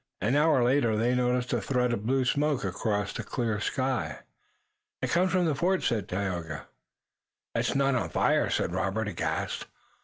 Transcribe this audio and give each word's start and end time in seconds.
An 0.19 0.35
hour 0.35 0.63
later 0.63 0.97
they 0.97 1.13
noticed 1.13 1.53
a 1.53 1.61
thread 1.61 1.93
of 1.93 2.07
blue 2.07 2.25
smoke 2.25 2.63
across 2.63 3.13
the 3.13 3.23
clear 3.23 3.59
sky. 3.59 4.21
"It 4.99 5.11
comes 5.11 5.31
from 5.31 5.45
the 5.45 5.53
fort," 5.53 5.83
said 5.83 6.07
Tayoga. 6.09 6.67
"It's 7.53 7.75
not 7.75 7.93
on 7.93 8.09
fire?" 8.09 8.49
said 8.49 8.71
Robert, 8.73 9.07
aghast. 9.07 9.67